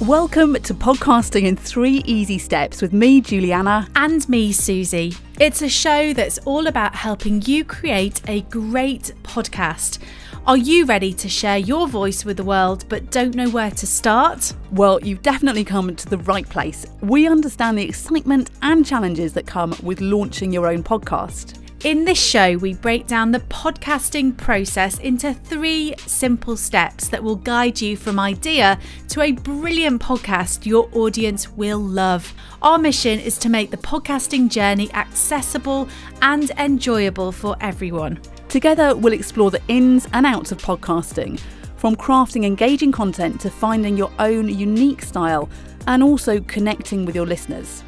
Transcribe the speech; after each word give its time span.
Welcome 0.00 0.54
to 0.54 0.74
Podcasting 0.74 1.44
in 1.44 1.54
Three 1.54 2.02
Easy 2.04 2.36
Steps 2.36 2.82
with 2.82 2.92
me, 2.92 3.20
Juliana. 3.20 3.88
And 3.94 4.28
me, 4.28 4.50
Susie. 4.50 5.14
It's 5.38 5.62
a 5.62 5.68
show 5.68 6.12
that's 6.12 6.38
all 6.38 6.66
about 6.66 6.96
helping 6.96 7.40
you 7.42 7.64
create 7.64 8.20
a 8.28 8.40
great 8.42 9.12
podcast. 9.22 10.00
Are 10.48 10.56
you 10.56 10.84
ready 10.84 11.12
to 11.12 11.28
share 11.28 11.58
your 11.58 11.86
voice 11.86 12.24
with 12.24 12.36
the 12.36 12.44
world 12.44 12.84
but 12.88 13.12
don't 13.12 13.36
know 13.36 13.48
where 13.48 13.70
to 13.70 13.86
start? 13.86 14.52
Well, 14.72 15.00
you've 15.00 15.22
definitely 15.22 15.64
come 15.64 15.94
to 15.94 16.10
the 16.10 16.18
right 16.18 16.46
place. 16.48 16.84
We 17.00 17.28
understand 17.28 17.78
the 17.78 17.84
excitement 17.84 18.50
and 18.62 18.84
challenges 18.84 19.32
that 19.34 19.46
come 19.46 19.76
with 19.80 20.00
launching 20.00 20.52
your 20.52 20.66
own 20.66 20.82
podcast. 20.82 21.63
In 21.84 22.06
this 22.06 22.18
show, 22.18 22.56
we 22.56 22.72
break 22.72 23.06
down 23.06 23.30
the 23.30 23.40
podcasting 23.40 24.34
process 24.38 24.98
into 25.00 25.34
three 25.34 25.94
simple 25.98 26.56
steps 26.56 27.08
that 27.08 27.22
will 27.22 27.36
guide 27.36 27.78
you 27.78 27.94
from 27.94 28.18
idea 28.18 28.78
to 29.08 29.20
a 29.20 29.32
brilliant 29.32 30.00
podcast 30.00 30.64
your 30.64 30.88
audience 30.94 31.50
will 31.50 31.78
love. 31.78 32.32
Our 32.62 32.78
mission 32.78 33.20
is 33.20 33.36
to 33.36 33.50
make 33.50 33.70
the 33.70 33.76
podcasting 33.76 34.48
journey 34.48 34.90
accessible 34.94 35.86
and 36.22 36.50
enjoyable 36.52 37.32
for 37.32 37.54
everyone. 37.60 38.18
Together, 38.48 38.96
we'll 38.96 39.12
explore 39.12 39.50
the 39.50 39.60
ins 39.68 40.08
and 40.14 40.24
outs 40.24 40.52
of 40.52 40.62
podcasting, 40.62 41.38
from 41.76 41.96
crafting 41.96 42.46
engaging 42.46 42.92
content 42.92 43.42
to 43.42 43.50
finding 43.50 43.94
your 43.94 44.10
own 44.18 44.48
unique 44.48 45.02
style 45.02 45.50
and 45.86 46.02
also 46.02 46.40
connecting 46.40 47.04
with 47.04 47.14
your 47.14 47.26
listeners. 47.26 47.84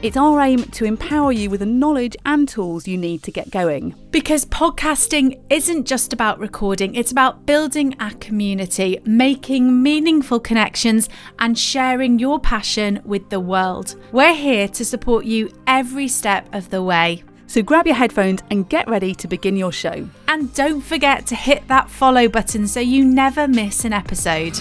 It's 0.00 0.16
our 0.16 0.40
aim 0.40 0.62
to 0.62 0.84
empower 0.84 1.32
you 1.32 1.50
with 1.50 1.58
the 1.58 1.66
knowledge 1.66 2.16
and 2.24 2.48
tools 2.48 2.86
you 2.86 2.96
need 2.96 3.24
to 3.24 3.32
get 3.32 3.50
going. 3.50 3.96
Because 4.12 4.44
podcasting 4.44 5.40
isn't 5.50 5.86
just 5.86 6.12
about 6.12 6.38
recording, 6.38 6.94
it's 6.94 7.10
about 7.10 7.46
building 7.46 7.96
a 7.98 8.14
community, 8.14 9.00
making 9.04 9.82
meaningful 9.82 10.38
connections, 10.38 11.08
and 11.40 11.58
sharing 11.58 12.20
your 12.20 12.38
passion 12.38 13.00
with 13.04 13.28
the 13.30 13.40
world. 13.40 13.96
We're 14.12 14.36
here 14.36 14.68
to 14.68 14.84
support 14.84 15.24
you 15.24 15.50
every 15.66 16.06
step 16.06 16.48
of 16.54 16.70
the 16.70 16.84
way. 16.84 17.24
So 17.48 17.60
grab 17.60 17.84
your 17.84 17.96
headphones 17.96 18.40
and 18.52 18.68
get 18.68 18.86
ready 18.86 19.16
to 19.16 19.26
begin 19.26 19.56
your 19.56 19.72
show. 19.72 20.08
And 20.28 20.54
don't 20.54 20.80
forget 20.80 21.26
to 21.26 21.34
hit 21.34 21.66
that 21.66 21.90
follow 21.90 22.28
button 22.28 22.68
so 22.68 22.78
you 22.78 23.04
never 23.04 23.48
miss 23.48 23.84
an 23.84 23.92
episode. 23.92 24.60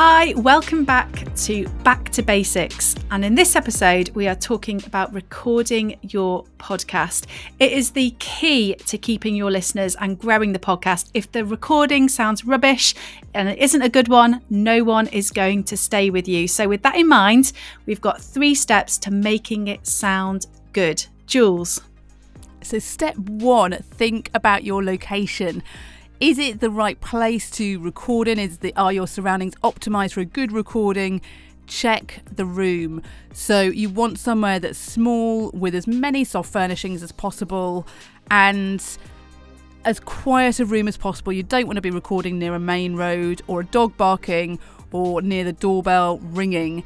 Hi, 0.00 0.32
welcome 0.36 0.84
back 0.84 1.24
to 1.38 1.66
Back 1.82 2.10
to 2.10 2.22
Basics. 2.22 2.94
And 3.10 3.24
in 3.24 3.34
this 3.34 3.56
episode, 3.56 4.10
we 4.10 4.28
are 4.28 4.36
talking 4.36 4.80
about 4.86 5.12
recording 5.12 5.98
your 6.02 6.44
podcast. 6.60 7.26
It 7.58 7.72
is 7.72 7.90
the 7.90 8.14
key 8.20 8.76
to 8.86 8.96
keeping 8.96 9.34
your 9.34 9.50
listeners 9.50 9.96
and 9.96 10.16
growing 10.16 10.52
the 10.52 10.60
podcast. 10.60 11.10
If 11.14 11.32
the 11.32 11.44
recording 11.44 12.08
sounds 12.08 12.44
rubbish 12.44 12.94
and 13.34 13.48
it 13.48 13.58
isn't 13.58 13.82
a 13.82 13.88
good 13.88 14.06
one, 14.06 14.40
no 14.48 14.84
one 14.84 15.08
is 15.08 15.32
going 15.32 15.64
to 15.64 15.76
stay 15.76 16.10
with 16.10 16.28
you. 16.28 16.46
So, 16.46 16.68
with 16.68 16.84
that 16.84 16.94
in 16.94 17.08
mind, 17.08 17.50
we've 17.84 18.00
got 18.00 18.22
three 18.22 18.54
steps 18.54 18.98
to 18.98 19.10
making 19.10 19.66
it 19.66 19.84
sound 19.84 20.46
good. 20.72 21.04
Jules. 21.26 21.80
So, 22.62 22.78
step 22.78 23.16
one 23.16 23.72
think 23.72 24.30
about 24.32 24.62
your 24.62 24.84
location 24.84 25.60
is 26.20 26.38
it 26.38 26.60
the 26.60 26.70
right 26.70 27.00
place 27.00 27.50
to 27.52 27.78
record 27.78 28.26
in? 28.26 28.38
Is 28.38 28.58
the 28.58 28.74
are 28.76 28.92
your 28.92 29.06
surroundings 29.06 29.54
optimized 29.62 30.12
for 30.12 30.20
a 30.20 30.24
good 30.24 30.52
recording? 30.52 31.20
Check 31.66 32.22
the 32.30 32.44
room. 32.44 33.02
So 33.32 33.60
you 33.60 33.88
want 33.90 34.18
somewhere 34.18 34.58
that's 34.58 34.78
small 34.78 35.50
with 35.50 35.74
as 35.74 35.86
many 35.86 36.24
soft 36.24 36.52
furnishings 36.52 37.02
as 37.02 37.12
possible 37.12 37.86
and 38.30 38.82
as 39.84 40.00
quiet 40.00 40.58
a 40.58 40.64
room 40.64 40.88
as 40.88 40.96
possible. 40.96 41.32
You 41.32 41.44
don't 41.44 41.66
want 41.66 41.76
to 41.76 41.82
be 41.82 41.90
recording 41.90 42.38
near 42.38 42.54
a 42.54 42.58
main 42.58 42.96
road 42.96 43.42
or 43.46 43.60
a 43.60 43.64
dog 43.64 43.96
barking 43.96 44.58
or 44.90 45.22
near 45.22 45.44
the 45.44 45.52
doorbell 45.52 46.18
ringing. 46.18 46.82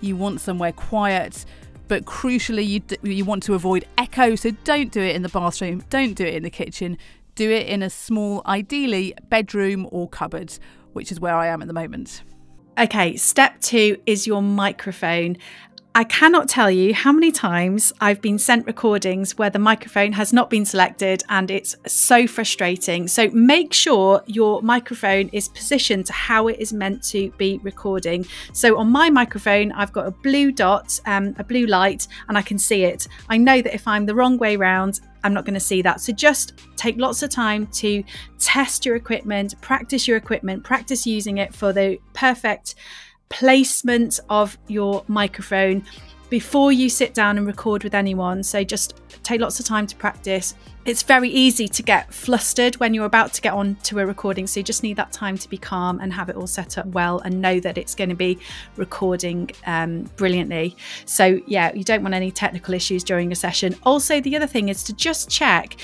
You 0.00 0.16
want 0.16 0.40
somewhere 0.40 0.72
quiet 0.72 1.46
but 1.86 2.04
crucially 2.06 2.66
you, 2.66 2.80
d- 2.80 2.96
you 3.02 3.24
want 3.24 3.42
to 3.42 3.54
avoid 3.54 3.86
echo 3.98 4.34
so 4.34 4.50
don't 4.64 4.90
do 4.90 5.00
it 5.00 5.14
in 5.14 5.20
the 5.20 5.28
bathroom 5.28 5.84
don't 5.90 6.14
do 6.14 6.24
it 6.24 6.32
in 6.32 6.42
the 6.42 6.48
kitchen 6.48 6.96
do 7.34 7.50
it 7.50 7.66
in 7.66 7.82
a 7.82 7.90
small, 7.90 8.42
ideally 8.46 9.14
bedroom 9.28 9.88
or 9.90 10.08
cupboard, 10.08 10.58
which 10.92 11.10
is 11.10 11.20
where 11.20 11.34
I 11.34 11.48
am 11.48 11.62
at 11.62 11.68
the 11.68 11.74
moment. 11.74 12.22
Okay, 12.78 13.16
step 13.16 13.60
two 13.60 13.98
is 14.06 14.26
your 14.26 14.42
microphone. 14.42 15.36
I 15.96 16.02
cannot 16.02 16.48
tell 16.48 16.72
you 16.72 16.92
how 16.92 17.12
many 17.12 17.30
times 17.30 17.92
I've 18.00 18.20
been 18.20 18.36
sent 18.36 18.66
recordings 18.66 19.38
where 19.38 19.48
the 19.48 19.60
microphone 19.60 20.10
has 20.14 20.32
not 20.32 20.50
been 20.50 20.64
selected 20.64 21.22
and 21.28 21.52
it's 21.52 21.76
so 21.86 22.26
frustrating. 22.26 23.06
So 23.06 23.30
make 23.30 23.72
sure 23.72 24.20
your 24.26 24.60
microphone 24.60 25.28
is 25.28 25.48
positioned 25.48 26.06
to 26.06 26.12
how 26.12 26.48
it 26.48 26.58
is 26.58 26.72
meant 26.72 27.04
to 27.10 27.30
be 27.38 27.60
recording. 27.62 28.26
So 28.52 28.76
on 28.76 28.90
my 28.90 29.08
microphone, 29.08 29.70
I've 29.70 29.92
got 29.92 30.08
a 30.08 30.10
blue 30.10 30.50
dot, 30.50 30.98
um, 31.06 31.36
a 31.38 31.44
blue 31.44 31.66
light, 31.66 32.08
and 32.26 32.36
I 32.36 32.42
can 32.42 32.58
see 32.58 32.82
it. 32.82 33.06
I 33.28 33.36
know 33.36 33.62
that 33.62 33.72
if 33.72 33.86
I'm 33.86 34.06
the 34.06 34.16
wrong 34.16 34.36
way 34.36 34.56
round, 34.56 34.98
I'm 35.24 35.34
not 35.34 35.44
going 35.44 35.54
to 35.54 35.60
see 35.60 35.82
that. 35.82 36.00
So 36.00 36.12
just 36.12 36.52
take 36.76 36.96
lots 36.98 37.22
of 37.22 37.30
time 37.30 37.66
to 37.68 38.04
test 38.38 38.86
your 38.86 38.94
equipment, 38.94 39.60
practice 39.60 40.06
your 40.06 40.16
equipment, 40.16 40.62
practice 40.62 41.06
using 41.06 41.38
it 41.38 41.54
for 41.54 41.72
the 41.72 41.98
perfect 42.12 42.76
placement 43.30 44.20
of 44.28 44.56
your 44.68 45.02
microphone 45.08 45.84
before 46.34 46.72
you 46.72 46.88
sit 46.88 47.14
down 47.14 47.38
and 47.38 47.46
record 47.46 47.84
with 47.84 47.94
anyone. 47.94 48.42
So 48.42 48.64
just 48.64 49.00
take 49.22 49.40
lots 49.40 49.60
of 49.60 49.66
time 49.66 49.86
to 49.86 49.94
practice. 49.94 50.56
It's 50.84 51.04
very 51.04 51.28
easy 51.28 51.68
to 51.68 51.80
get 51.80 52.12
flustered 52.12 52.74
when 52.78 52.92
you're 52.92 53.06
about 53.06 53.32
to 53.34 53.40
get 53.40 53.52
on 53.52 53.76
to 53.84 54.00
a 54.00 54.04
recording. 54.04 54.48
So 54.48 54.58
you 54.58 54.64
just 54.64 54.82
need 54.82 54.96
that 54.96 55.12
time 55.12 55.38
to 55.38 55.48
be 55.48 55.56
calm 55.56 56.00
and 56.00 56.12
have 56.12 56.28
it 56.28 56.34
all 56.34 56.48
set 56.48 56.76
up 56.76 56.86
well 56.86 57.20
and 57.20 57.40
know 57.40 57.60
that 57.60 57.78
it's 57.78 57.94
going 57.94 58.10
to 58.10 58.16
be 58.16 58.40
recording 58.74 59.48
um, 59.66 60.10
brilliantly. 60.16 60.76
So, 61.04 61.40
yeah, 61.46 61.72
you 61.72 61.84
don't 61.84 62.02
want 62.02 62.14
any 62.14 62.32
technical 62.32 62.74
issues 62.74 63.04
during 63.04 63.30
a 63.30 63.36
session. 63.36 63.76
Also, 63.84 64.20
the 64.20 64.34
other 64.34 64.48
thing 64.48 64.70
is 64.70 64.82
to 64.84 64.92
just 64.92 65.30
check 65.30 65.76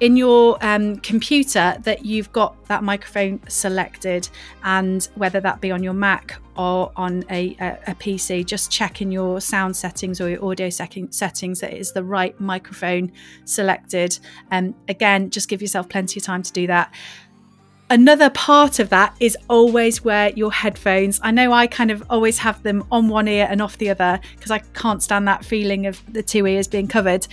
in 0.00 0.16
your 0.16 0.58
um, 0.62 0.96
computer 0.96 1.76
that 1.82 2.04
you've 2.04 2.32
got 2.32 2.56
that 2.66 2.82
microphone 2.82 3.40
selected 3.48 4.28
and 4.64 5.08
whether 5.14 5.40
that 5.40 5.60
be 5.60 5.70
on 5.70 5.82
your 5.82 5.92
Mac 5.92 6.40
or 6.56 6.92
on 6.96 7.24
a, 7.30 7.56
a, 7.60 7.78
a 7.88 7.94
PC, 7.94 8.44
just 8.44 8.70
check 8.70 9.00
in 9.02 9.10
your 9.10 9.40
sound 9.44 9.76
settings 9.76 10.20
or 10.20 10.28
your 10.28 10.44
audio 10.44 10.70
setting, 10.70 11.10
settings 11.10 11.60
that 11.60 11.72
is 11.72 11.92
the 11.92 12.02
right 12.04 12.38
microphone 12.40 13.12
selected. 13.44 14.18
And 14.50 14.74
um, 14.74 14.80
again, 14.88 15.30
just 15.30 15.48
give 15.48 15.62
yourself 15.62 15.88
plenty 15.88 16.20
of 16.20 16.24
time 16.24 16.42
to 16.42 16.52
do 16.52 16.66
that. 16.66 16.92
Another 17.90 18.30
part 18.30 18.78
of 18.78 18.88
that 18.88 19.14
is 19.20 19.36
always 19.48 20.02
wear 20.02 20.30
your 20.30 20.50
headphones. 20.50 21.20
I 21.22 21.30
know 21.30 21.52
I 21.52 21.66
kind 21.66 21.90
of 21.90 22.02
always 22.08 22.38
have 22.38 22.62
them 22.62 22.82
on 22.90 23.08
one 23.08 23.28
ear 23.28 23.46
and 23.50 23.60
off 23.60 23.76
the 23.76 23.90
other 23.90 24.18
because 24.34 24.50
I 24.50 24.60
can't 24.60 25.02
stand 25.02 25.28
that 25.28 25.44
feeling 25.44 25.86
of 25.86 26.02
the 26.10 26.22
two 26.22 26.46
ears 26.46 26.66
being 26.66 26.88
covered. 26.88 27.26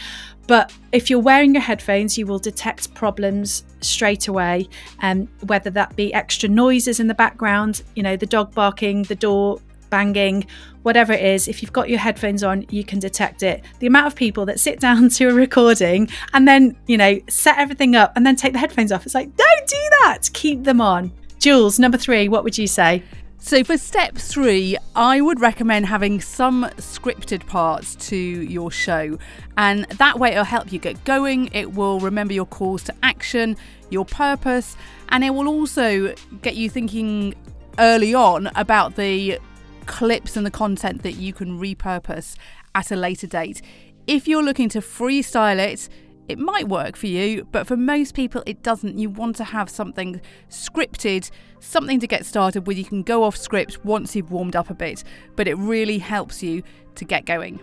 But 0.48 0.74
if 0.92 1.10
you're 1.10 1.20
wearing 1.20 1.54
your 1.54 1.62
headphones, 1.62 2.18
you 2.18 2.28
will 2.28 2.38
detect 2.38 2.94
problems 2.94 3.64
straight 3.80 4.28
away, 4.28 4.68
um, 5.02 5.30
whether 5.46 5.70
that 5.70 5.96
be 5.96 6.14
extra 6.14 6.50
noises 6.50 7.00
in 7.00 7.08
the 7.08 7.14
background, 7.14 7.84
you 7.96 8.04
know, 8.04 8.18
the 8.18 8.26
dog 8.26 8.54
barking, 8.54 9.04
the 9.04 9.16
door 9.16 9.62
banging, 9.92 10.48
whatever 10.82 11.14
it 11.14 11.24
is, 11.24 11.48
if 11.48 11.62
you've 11.62 11.72
got 11.72 11.88
your 11.88 12.00
headphones 12.00 12.44
on, 12.44 12.66
you 12.72 12.84
can 12.84 12.98
detect 12.98 13.44
it. 13.44 13.64
The 13.78 13.86
amount 13.86 14.08
of 14.08 14.16
people 14.16 14.48
that 14.48 14.60
sit 14.60 14.80
down 14.88 15.10
to 15.10 15.30
a 15.30 15.34
recording 15.34 16.10
and 16.34 16.48
then, 16.48 16.76
you 16.88 16.98
know, 16.98 17.20
set 17.30 17.60
everything 17.60 17.96
up 17.96 18.14
and 18.16 18.26
then 18.26 18.36
take 18.36 18.54
the 18.54 18.60
headphones 18.60 18.92
off. 18.92 19.06
It's 19.06 19.14
like, 19.14 19.36
don't 19.36 19.68
do 19.68 19.90
that. 20.02 20.30
Keep 20.34 20.64
them 20.64 20.82
on. 20.82 21.12
Jules, 21.38 21.78
number 21.78 21.98
three, 22.00 22.28
what 22.28 22.44
would 22.44 22.58
you 22.58 22.68
say? 22.68 23.04
So, 23.44 23.64
for 23.64 23.76
step 23.76 24.16
three, 24.16 24.78
I 24.96 25.20
would 25.20 25.40
recommend 25.40 25.88
having 25.88 26.22
some 26.22 26.66
scripted 26.78 27.48
parts 27.48 27.96
to 28.10 28.16
your 28.16 28.70
show, 28.70 29.18
and 29.58 29.86
that 29.86 30.20
way 30.20 30.30
it'll 30.34 30.44
help 30.44 30.72
you 30.72 30.78
get 30.78 31.04
going. 31.06 31.50
It 31.52 31.74
will 31.74 32.00
remember 32.00 32.34
your 32.34 32.46
calls 32.46 32.84
to 32.84 32.94
action, 33.02 33.58
your 33.90 34.06
purpose, 34.06 34.78
and 35.10 35.24
it 35.24 35.32
will 35.32 35.48
also 35.48 36.14
get 36.44 36.56
you 36.56 36.70
thinking 36.70 37.34
early 37.80 38.14
on 38.14 38.52
about 38.56 38.96
the 38.96 39.40
clips 39.86 40.38
and 40.38 40.46
the 40.46 40.52
content 40.52 41.04
that 41.04 41.14
you 41.14 41.34
can 41.34 41.60
repurpose 41.60 42.36
at 42.76 42.92
a 42.92 42.96
later 42.96 43.28
date. 43.28 43.62
If 44.08 44.28
you're 44.28 44.44
looking 44.44 44.70
to 44.70 44.80
freestyle 44.80 45.60
it, 45.60 45.90
it 46.28 46.40
might 46.40 46.68
work 46.68 46.96
for 46.96 47.08
you, 47.08 47.46
but 47.52 47.68
for 47.68 47.76
most 47.76 48.16
people, 48.16 48.42
it 48.46 48.64
doesn't. 48.64 48.98
You 48.98 49.10
want 49.10 49.36
to 49.38 49.44
have 49.44 49.70
something 49.70 50.22
scripted, 50.50 51.30
something 51.60 52.00
to 52.00 52.08
get 52.08 52.26
started 52.26 52.68
with. 52.68 52.78
You 52.78 52.86
can 52.86 53.04
go 53.04 53.24
off 53.24 53.36
script 53.36 53.84
once 53.84 54.16
you've 54.16 54.32
warmed 54.32 54.56
up 54.56 54.70
a 54.70 54.74
bit, 54.74 55.04
but 55.36 55.48
it 55.48 55.56
really 55.56 55.98
helps 55.98 56.42
you 56.42 56.64
to 56.96 57.06
get 57.06 57.26
going. 57.26 57.60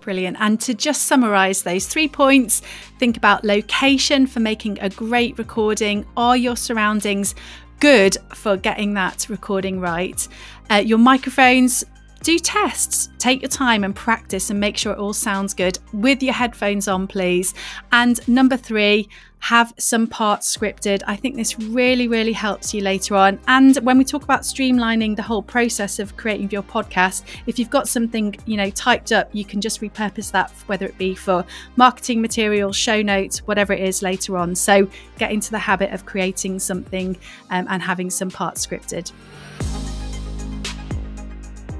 Brilliant. 0.00 0.36
And 0.40 0.60
to 0.62 0.74
just 0.74 1.02
summarize 1.02 1.62
those 1.62 1.86
three 1.86 2.08
points, 2.08 2.60
think 2.98 3.16
about 3.16 3.44
location 3.44 4.26
for 4.26 4.40
making 4.40 4.78
a 4.80 4.88
great 4.88 5.38
recording. 5.38 6.04
Are 6.16 6.36
your 6.36 6.56
surroundings 6.56 7.34
good 7.82 8.16
for 8.32 8.56
getting 8.56 8.94
that 8.94 9.26
recording 9.28 9.80
right? 9.80 10.28
Uh, 10.70 10.76
your 10.76 10.98
microphones, 10.98 11.84
do 12.22 12.38
tests. 12.38 13.10
Take 13.18 13.42
your 13.42 13.48
time 13.48 13.84
and 13.84 13.94
practice 13.94 14.50
and 14.50 14.58
make 14.58 14.76
sure 14.76 14.92
it 14.92 14.98
all 14.98 15.12
sounds 15.12 15.54
good 15.54 15.78
with 15.92 16.22
your 16.22 16.34
headphones 16.34 16.88
on, 16.88 17.06
please. 17.06 17.54
And 17.90 18.26
number 18.28 18.56
three, 18.56 19.08
have 19.42 19.74
some 19.76 20.06
parts 20.06 20.56
scripted. 20.56 21.02
I 21.04 21.16
think 21.16 21.34
this 21.34 21.58
really, 21.58 22.06
really 22.06 22.32
helps 22.32 22.72
you 22.72 22.80
later 22.80 23.16
on. 23.16 23.40
And 23.48 23.76
when 23.78 23.98
we 23.98 24.04
talk 24.04 24.22
about 24.22 24.42
streamlining 24.42 25.16
the 25.16 25.22
whole 25.22 25.42
process 25.42 25.98
of 25.98 26.16
creating 26.16 26.50
your 26.50 26.62
podcast, 26.62 27.24
if 27.46 27.58
you've 27.58 27.68
got 27.68 27.88
something, 27.88 28.36
you 28.46 28.56
know, 28.56 28.70
typed 28.70 29.10
up, 29.10 29.28
you 29.32 29.44
can 29.44 29.60
just 29.60 29.80
repurpose 29.80 30.30
that, 30.30 30.52
whether 30.66 30.86
it 30.86 30.96
be 30.96 31.16
for 31.16 31.44
marketing 31.74 32.22
material, 32.22 32.70
show 32.72 33.02
notes, 33.02 33.40
whatever 33.40 33.72
it 33.72 33.80
is 33.80 34.00
later 34.00 34.38
on. 34.38 34.54
So 34.54 34.88
get 35.18 35.32
into 35.32 35.50
the 35.50 35.58
habit 35.58 35.92
of 35.92 36.06
creating 36.06 36.60
something 36.60 37.16
um, 37.50 37.66
and 37.68 37.82
having 37.82 38.10
some 38.10 38.30
parts 38.30 38.64
scripted. 38.64 39.10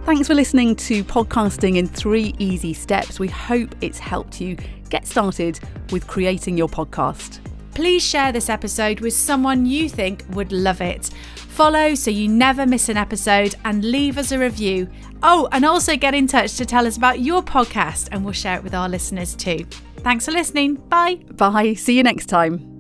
Thanks 0.05 0.27
for 0.27 0.35
listening 0.35 0.75
to 0.77 1.05
Podcasting 1.05 1.77
in 1.77 1.87
Three 1.87 2.35
Easy 2.39 2.75
Steps. 2.75 3.21
We 3.21 3.29
hope 3.29 3.75
it's 3.81 4.01
helped 4.01 4.41
you 4.41 4.57
get 4.91 5.07
started 5.07 5.61
with 5.93 6.09
creating 6.09 6.59
your 6.59 6.69
podcast. 6.69 7.39
Please 7.73 8.05
share 8.05 8.33
this 8.33 8.49
episode 8.51 9.01
with 9.01 9.15
someone 9.15 9.65
you 9.65 9.89
think 9.89 10.25
would 10.31 10.51
love 10.53 10.81
it. 10.81 11.07
Follow 11.37 11.95
so 11.95 12.11
you 12.11 12.29
never 12.29 12.67
miss 12.67 12.89
an 12.89 12.97
episode 12.97 13.55
and 13.65 13.85
leave 13.85 14.19
us 14.19 14.33
a 14.33 14.39
review. 14.39 14.89
Oh, 15.23 15.49
and 15.53 15.65
also 15.65 15.97
get 15.97 16.15
in 16.15 16.27
touch 16.27 16.57
to 16.57 16.67
tell 16.67 16.87
us 16.87 16.97
about 16.97 17.21
your 17.21 17.41
podcast 17.41 18.09
and 18.11 18.25
we'll 18.25 18.35
share 18.35 18.57
it 18.57 18.65
with 18.65 18.75
our 18.75 18.89
listeners 18.89 19.37
too. 19.37 19.65
Thanks 19.99 20.25
for 20.25 20.33
listening. 20.33 20.75
Bye. 20.75 21.21
Bye. 21.37 21.75
See 21.75 21.97
you 21.97 22.03
next 22.03 22.27
time. 22.27 22.72